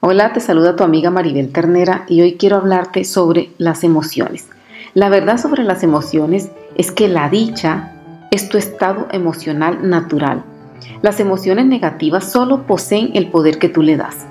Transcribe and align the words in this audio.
Hola, 0.00 0.32
te 0.32 0.38
saluda 0.38 0.76
tu 0.76 0.84
amiga 0.84 1.10
Maribel 1.10 1.50
Ternera 1.50 2.04
y 2.06 2.20
hoy 2.20 2.36
quiero 2.36 2.54
hablarte 2.54 3.02
sobre 3.02 3.50
las 3.58 3.82
emociones. 3.82 4.48
La 4.94 5.08
verdad 5.08 5.38
sobre 5.38 5.64
las 5.64 5.82
emociones 5.82 6.52
es 6.76 6.92
que 6.92 7.08
la 7.08 7.28
dicha 7.28 7.94
es 8.30 8.48
tu 8.48 8.58
estado 8.58 9.08
emocional 9.10 9.90
natural. 9.90 10.44
Las 11.02 11.18
emociones 11.18 11.66
negativas 11.66 12.30
solo 12.30 12.62
poseen 12.62 13.10
el 13.14 13.28
poder 13.28 13.58
que 13.58 13.68
tú 13.68 13.82
le 13.82 13.96
das. 13.96 14.24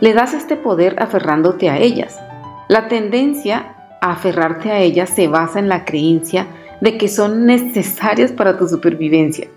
Le 0.00 0.14
das 0.14 0.32
este 0.32 0.56
poder 0.56 0.96
aferrándote 0.98 1.68
a 1.68 1.76
ellas. 1.76 2.18
La 2.68 2.88
tendencia 2.88 3.74
a 4.00 4.12
aferrarte 4.12 4.70
a 4.70 4.80
ellas 4.80 5.10
se 5.10 5.28
basa 5.28 5.58
en 5.58 5.68
la 5.68 5.84
creencia 5.84 6.46
de 6.80 6.96
que 6.96 7.08
son 7.08 7.44
necesarias 7.44 8.32
para 8.32 8.56
tu 8.56 8.66
supervivencia 8.66 9.48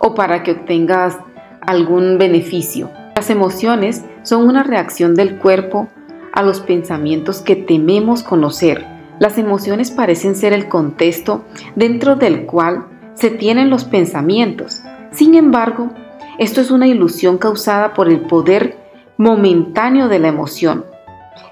o 0.00 0.14
para 0.14 0.42
que 0.42 0.52
obtengas 0.52 1.16
algún 1.62 2.18
beneficio 2.18 2.90
las 3.14 3.30
emociones 3.30 4.04
son 4.22 4.46
una 4.48 4.62
reacción 4.62 5.14
del 5.14 5.38
cuerpo 5.38 5.88
a 6.32 6.42
los 6.42 6.60
pensamientos 6.60 7.40
que 7.40 7.56
tememos 7.56 8.22
conocer. 8.22 8.86
Las 9.18 9.38
emociones 9.38 9.90
parecen 9.90 10.34
ser 10.34 10.52
el 10.52 10.68
contexto 10.68 11.44
dentro 11.76 12.16
del 12.16 12.46
cual 12.46 12.86
se 13.14 13.30
tienen 13.30 13.70
los 13.70 13.84
pensamientos. 13.84 14.82
Sin 15.10 15.34
embargo, 15.34 15.90
esto 16.38 16.60
es 16.60 16.70
una 16.70 16.86
ilusión 16.86 17.38
causada 17.38 17.92
por 17.92 18.08
el 18.08 18.20
poder 18.20 18.78
momentáneo 19.18 20.08
de 20.08 20.18
la 20.18 20.28
emoción, 20.28 20.84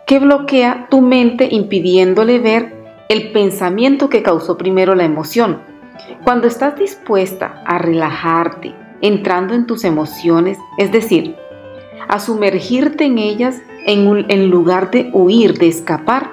que 0.06 0.18
bloquea 0.18 0.88
tu 0.90 1.02
mente 1.02 1.48
impidiéndole 1.50 2.38
ver 2.38 2.74
el 3.08 3.32
pensamiento 3.32 4.08
que 4.08 4.22
causó 4.22 4.56
primero 4.56 4.94
la 4.94 5.04
emoción. 5.04 5.60
Cuando 6.24 6.46
estás 6.46 6.76
dispuesta 6.76 7.62
a 7.66 7.78
relajarte, 7.78 8.74
entrando 9.02 9.54
en 9.54 9.66
tus 9.66 9.84
emociones, 9.84 10.58
es 10.78 10.90
decir, 10.90 11.36
a 12.10 12.18
sumergirte 12.18 13.04
en 13.04 13.18
ellas 13.18 13.62
en, 13.86 14.50
lugar 14.50 14.90
de 14.90 15.10
huir, 15.12 15.56
de 15.58 15.68
escapar, 15.68 16.32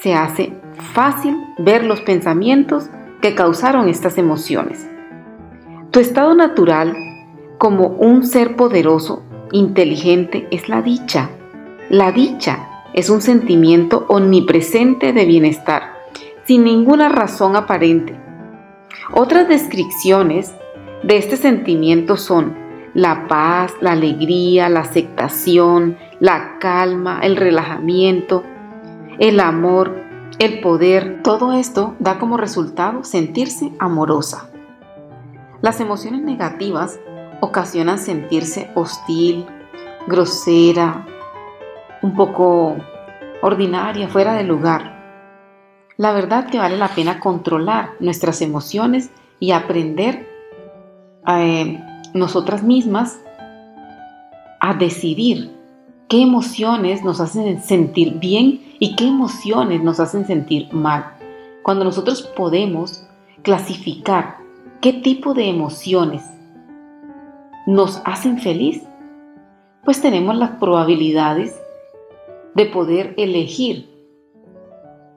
se 0.00 0.14
hace 0.14 0.54
fácil 0.94 1.36
ver 1.58 1.84
los 1.84 2.00
pensamientos 2.00 2.88
que 3.20 3.34
causaron 3.34 3.90
estas 3.90 4.16
emociones. 4.16 4.88
Tu 5.90 6.00
estado 6.00 6.34
natural 6.34 6.96
como 7.58 7.88
un 7.88 8.26
ser 8.26 8.56
poderoso, 8.56 9.22
inteligente, 9.52 10.48
es 10.50 10.70
la 10.70 10.80
dicha. 10.80 11.28
La 11.90 12.10
dicha 12.10 12.66
es 12.94 13.10
un 13.10 13.20
sentimiento 13.20 14.06
omnipresente 14.08 15.12
de 15.12 15.26
bienestar, 15.26 15.92
sin 16.46 16.64
ninguna 16.64 17.10
razón 17.10 17.54
aparente. 17.54 18.18
Otras 19.12 19.46
descripciones 19.46 20.54
de 21.02 21.18
este 21.18 21.36
sentimiento 21.36 22.16
son 22.16 22.62
la 22.94 23.26
paz, 23.26 23.72
la 23.80 23.92
alegría, 23.92 24.68
la 24.68 24.84
la 26.20 26.58
calma, 26.58 27.20
el 27.22 27.36
relajamiento, 27.36 28.44
el 29.18 29.40
amor, 29.40 29.94
el 30.38 30.60
poder. 30.60 31.22
Todo 31.22 31.52
esto 31.52 31.94
da 31.98 32.18
como 32.18 32.36
resultado 32.36 33.04
sentirse 33.04 33.72
amorosa. 33.78 34.48
Las 35.60 35.80
emociones 35.80 36.22
negativas 36.22 36.98
ocasionan 37.40 37.98
sentirse 37.98 38.70
hostil, 38.74 39.46
grosera, 40.06 41.06
un 42.02 42.14
poco 42.14 42.76
ordinaria, 43.42 44.08
fuera 44.08 44.34
de 44.34 44.44
lugar. 44.44 44.92
La 45.96 46.12
verdad 46.12 46.48
que 46.48 46.58
vale 46.58 46.76
la 46.76 46.88
pena 46.88 47.20
controlar 47.20 47.90
nuestras 48.00 48.40
emociones 48.42 49.10
y 49.38 49.52
aprender 49.52 50.26
a... 51.24 51.42
Eh, 51.42 51.88
nosotras 52.14 52.62
mismas 52.62 53.20
a 54.62 54.74
decidir 54.74 55.50
qué 56.08 56.22
emociones 56.22 57.02
nos 57.02 57.20
hacen 57.20 57.60
sentir 57.60 58.20
bien 58.20 58.62
y 58.78 58.94
qué 58.94 59.08
emociones 59.08 59.82
nos 59.82 59.98
hacen 59.98 60.24
sentir 60.24 60.72
mal. 60.72 61.16
Cuando 61.64 61.84
nosotros 61.84 62.22
podemos 62.36 63.04
clasificar 63.42 64.36
qué 64.80 64.92
tipo 64.92 65.34
de 65.34 65.48
emociones 65.48 66.22
nos 67.66 68.00
hacen 68.04 68.38
feliz, 68.38 68.82
pues 69.84 70.00
tenemos 70.00 70.36
las 70.36 70.50
probabilidades 70.50 71.60
de 72.54 72.66
poder 72.66 73.14
elegir 73.16 73.90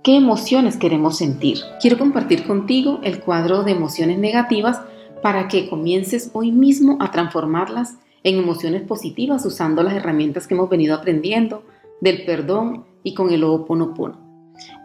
qué 0.01 0.15
emociones 0.15 0.75
queremos 0.75 1.17
sentir. 1.17 1.59
Quiero 1.79 1.99
compartir 1.99 2.47
contigo 2.47 2.99
el 3.03 3.19
cuadro 3.19 3.63
de 3.63 3.73
emociones 3.73 4.17
negativas 4.17 4.81
para 5.21 5.47
que 5.47 5.69
comiences 5.69 6.31
hoy 6.33 6.51
mismo 6.51 6.97
a 6.99 7.11
transformarlas 7.11 7.99
en 8.25 8.39
emociones 8.39 8.81
positivas 8.81 9.45
usando 9.45 9.83
las 9.83 9.93
herramientas 9.93 10.47
que 10.47 10.55
hemos 10.55 10.67
venido 10.67 10.95
aprendiendo 10.95 11.63
del 12.01 12.25
perdón 12.25 12.83
y 13.03 13.13
con 13.13 13.29
el 13.29 13.43
Ho'oponopono. 13.43 14.17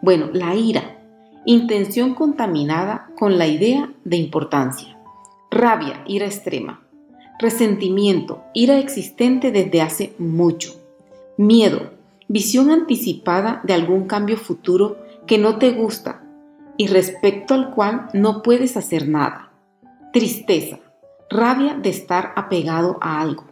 Bueno, 0.02 0.28
la 0.32 0.54
ira, 0.54 0.98
intención 1.46 2.14
contaminada 2.14 3.08
con 3.18 3.38
la 3.38 3.48
idea 3.48 3.90
de 4.04 4.18
importancia. 4.18 4.98
Rabia, 5.50 6.04
ira 6.06 6.26
extrema. 6.26 6.82
Resentimiento, 7.38 8.42
ira 8.52 8.78
existente 8.78 9.50
desde 9.50 9.80
hace 9.80 10.12
mucho. 10.18 10.74
Miedo, 11.38 11.92
visión 12.28 12.70
anticipada 12.70 13.62
de 13.64 13.72
algún 13.72 14.06
cambio 14.06 14.36
futuro 14.36 14.98
que 15.26 15.38
no 15.38 15.56
te 15.56 15.70
gusta 15.70 16.22
y 16.76 16.88
respecto 16.88 17.54
al 17.54 17.70
cual 17.70 18.10
no 18.12 18.42
puedes 18.42 18.76
hacer 18.76 19.08
nada. 19.08 19.50
Tristeza, 20.12 20.78
rabia 21.30 21.74
de 21.74 21.91
estar 21.91 22.32
apegado 22.34 22.98
a 23.00 23.20
algo. 23.20 23.44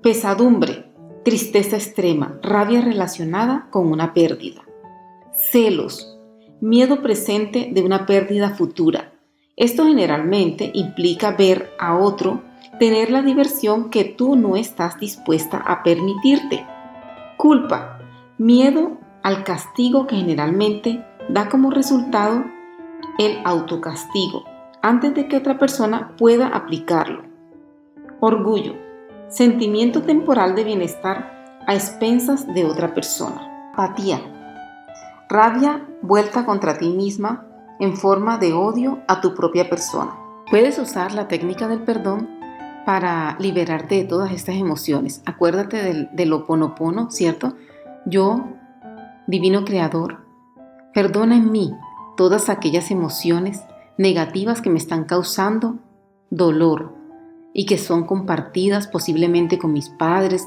Pesadumbre, 0.00 0.92
tristeza 1.24 1.74
extrema, 1.74 2.38
rabia 2.40 2.80
relacionada 2.80 3.66
con 3.72 3.90
una 3.90 4.14
pérdida. 4.14 4.62
Celos, 5.34 6.16
miedo 6.60 7.02
presente 7.02 7.70
de 7.72 7.82
una 7.82 8.06
pérdida 8.06 8.50
futura. 8.50 9.12
Esto 9.56 9.86
generalmente 9.86 10.70
implica 10.72 11.32
ver 11.32 11.72
a 11.80 11.98
otro 11.98 12.42
tener 12.78 13.10
la 13.10 13.22
diversión 13.22 13.90
que 13.90 14.04
tú 14.04 14.36
no 14.36 14.54
estás 14.54 15.00
dispuesta 15.00 15.56
a 15.58 15.82
permitirte. 15.82 16.64
Culpa, 17.38 17.98
miedo 18.38 18.98
al 19.24 19.42
castigo 19.42 20.06
que 20.06 20.14
generalmente 20.14 21.04
da 21.28 21.48
como 21.48 21.72
resultado 21.72 22.44
el 23.18 23.38
autocastigo 23.44 24.55
antes 24.86 25.14
de 25.14 25.26
que 25.26 25.36
otra 25.36 25.58
persona 25.58 26.12
pueda 26.16 26.46
aplicarlo. 26.46 27.24
Orgullo, 28.20 28.74
sentimiento 29.28 30.02
temporal 30.02 30.54
de 30.54 30.62
bienestar 30.62 31.60
a 31.66 31.74
expensas 31.74 32.46
de 32.54 32.64
otra 32.64 32.94
persona. 32.94 33.72
Apatía, 33.72 34.20
rabia 35.28 35.84
vuelta 36.02 36.46
contra 36.46 36.78
ti 36.78 36.90
misma 36.90 37.44
en 37.80 37.96
forma 37.96 38.38
de 38.38 38.52
odio 38.52 39.00
a 39.08 39.20
tu 39.20 39.34
propia 39.34 39.68
persona. 39.68 40.12
Puedes 40.52 40.78
usar 40.78 41.12
la 41.12 41.26
técnica 41.26 41.66
del 41.66 41.80
perdón 41.80 42.30
para 42.86 43.36
liberarte 43.40 43.96
de 43.96 44.04
todas 44.04 44.30
estas 44.30 44.54
emociones. 44.54 45.20
Acuérdate 45.26 45.82
del, 45.82 46.08
del 46.12 46.32
oponopono, 46.32 47.10
¿cierto? 47.10 47.56
Yo, 48.06 48.44
divino 49.26 49.64
creador, 49.64 50.18
perdona 50.94 51.34
en 51.34 51.50
mí 51.50 51.74
todas 52.16 52.48
aquellas 52.48 52.92
emociones 52.92 53.64
negativas 53.98 54.60
que 54.60 54.70
me 54.70 54.78
están 54.78 55.04
causando 55.04 55.78
dolor 56.30 56.94
y 57.52 57.66
que 57.66 57.78
son 57.78 58.04
compartidas 58.04 58.86
posiblemente 58.86 59.58
con 59.58 59.72
mis 59.72 59.88
padres, 59.88 60.46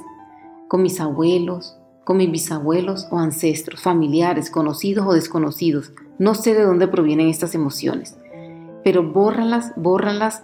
con 0.67 0.83
mis 0.83 0.99
abuelos, 0.99 1.77
con 2.03 2.17
mis 2.17 2.31
bisabuelos 2.31 3.07
o 3.11 3.19
ancestros, 3.19 3.81
familiares, 3.81 4.49
conocidos 4.49 5.05
o 5.07 5.13
desconocidos. 5.13 5.91
No 6.17 6.35
sé 6.35 6.53
de 6.53 6.63
dónde 6.63 6.87
provienen 6.87 7.27
estas 7.27 7.55
emociones, 7.55 8.17
pero 8.83 9.03
bórralas, 9.03 9.73
bórralas 9.75 10.43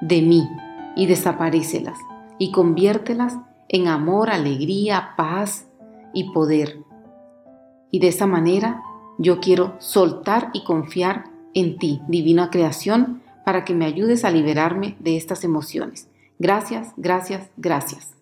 de 0.00 0.22
mí 0.22 0.48
y 0.96 1.06
desaparécelas 1.06 1.98
y 2.38 2.50
conviértelas 2.50 3.38
en 3.68 3.88
amor, 3.88 4.30
alegría, 4.30 5.10
paz 5.16 5.66
y 6.12 6.32
poder. 6.32 6.80
Y 7.90 8.00
de 8.00 8.08
esa 8.08 8.26
manera 8.26 8.82
yo 9.18 9.40
quiero 9.40 9.74
soltar 9.78 10.50
y 10.52 10.64
confiar 10.64 11.24
en 11.54 11.78
ti, 11.78 12.00
divina 12.08 12.50
creación, 12.50 13.22
para 13.44 13.64
que 13.64 13.74
me 13.74 13.86
ayudes 13.86 14.24
a 14.24 14.30
liberarme 14.30 14.96
de 15.00 15.16
estas 15.16 15.44
emociones. 15.44 16.08
Gracias, 16.38 16.92
gracias, 16.96 17.50
gracias. 17.56 18.21